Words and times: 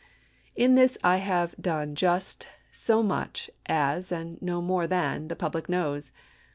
"In 0.63 0.73
this 0.73 0.97
I 1.03 1.17
have 1.17 1.53
done 1.61 1.93
just 1.93 2.47
so 2.71 3.03
much 3.03 3.51
as, 3.67 4.11
and 4.11 4.41
no 4.41 4.59
more 4.59 4.87
than, 4.87 5.27
the 5.27 5.35
public 5.35 5.69
knows. 5.69 6.11